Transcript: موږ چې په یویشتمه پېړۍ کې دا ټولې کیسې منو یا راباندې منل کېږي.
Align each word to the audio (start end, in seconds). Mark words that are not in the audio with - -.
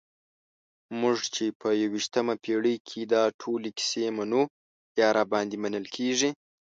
موږ 1.01 1.17
چې 1.35 1.45
په 1.59 1.69
یویشتمه 1.83 2.35
پېړۍ 2.43 2.75
کې 2.87 3.01
دا 3.13 3.23
ټولې 3.41 3.69
کیسې 3.77 4.05
منو 4.17 4.41
یا 4.99 5.07
راباندې 5.17 5.57
منل 5.63 5.85
کېږي. 5.95 6.29